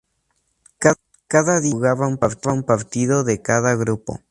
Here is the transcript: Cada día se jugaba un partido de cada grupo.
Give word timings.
Cada 1.27 1.59
día 1.59 1.67
se 1.69 1.75
jugaba 1.75 2.07
un 2.07 2.17
partido 2.65 3.23
de 3.23 3.39
cada 3.39 3.75
grupo. 3.75 4.19